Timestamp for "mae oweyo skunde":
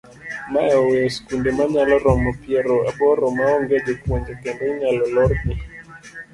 0.53-1.49